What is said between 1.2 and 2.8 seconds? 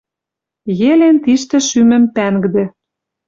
тиштӹ шӱмӹм пӓнгдӹ.